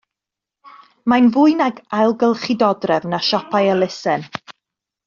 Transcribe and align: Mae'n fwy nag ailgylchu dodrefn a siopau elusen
Mae'n 1.13 1.27
fwy 1.35 1.53
nag 1.59 1.83
ailgylchu 1.99 2.57
dodrefn 2.65 3.17
a 3.21 3.21
siopau 3.31 3.73
elusen 3.77 4.29